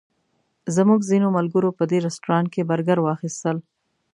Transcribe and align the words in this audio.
زموږ 0.75 0.99
ځینو 1.09 1.27
ملګرو 1.37 1.75
په 1.77 1.83
دې 1.91 1.97
رسټورانټ 2.07 2.47
کې 2.53 2.67
برګر 2.69 2.97
واخیستل. 3.01 3.57